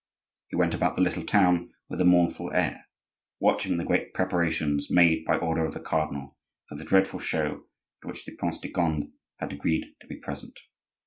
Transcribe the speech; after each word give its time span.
He 0.47 0.55
went 0.55 0.73
about 0.73 0.95
the 0.95 1.01
little 1.03 1.23
town 1.23 1.73
with 1.87 2.01
a 2.01 2.05
mournful 2.05 2.51
air, 2.53 2.87
watching 3.39 3.77
the 3.77 3.83
great 3.85 4.15
preparations 4.15 4.89
made 4.89 5.23
by 5.25 5.37
order 5.37 5.63
of 5.63 5.75
the 5.75 5.79
cardinal 5.79 6.39
for 6.69 6.75
the 6.75 6.83
dreadful 6.83 7.19
show 7.19 7.67
at 8.01 8.07
which 8.07 8.25
the 8.25 8.35
Prince 8.35 8.57
de 8.59 8.69
Conde 8.69 9.11
had 9.37 9.53
agreed 9.53 9.93
to 9.99 10.07
be 10.07 10.15
present. 10.15 10.57